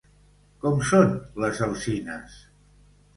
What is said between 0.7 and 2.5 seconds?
són les alzines?